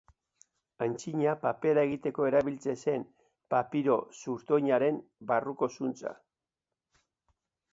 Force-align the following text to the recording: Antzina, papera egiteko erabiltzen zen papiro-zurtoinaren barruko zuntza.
Antzina, 0.83 1.33
papera 1.43 1.83
egiteko 1.87 2.25
erabiltzen 2.29 2.79
zen 2.85 3.05
papiro-zurtoinaren 3.55 4.99
barruko 5.33 5.71
zuntza. 5.77 6.15